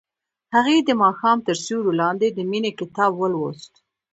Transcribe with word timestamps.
هغې 0.55 0.77
د 0.81 0.89
ماښام 1.03 1.37
تر 1.47 1.55
سیوري 1.65 1.93
لاندې 2.01 2.27
د 2.31 2.39
مینې 2.51 2.71
کتاب 2.79 3.11
ولوست. 3.17 3.73